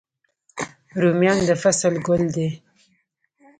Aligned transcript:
رومیان 1.01 1.39
د 1.47 1.49
فصل 1.61 1.93
ګل 2.07 2.23
دی 2.35 2.49